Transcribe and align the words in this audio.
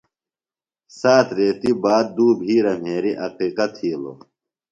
سات 0.99 1.27
ریتیۡ 1.37 1.75
باد 1.83 2.05
دُو 2.15 2.27
بِھیرہ 2.39 2.73
مھرِیۡ 2.83 3.19
عقیقہ 3.25 3.65
تِھیلوۡ۔ 3.75 4.17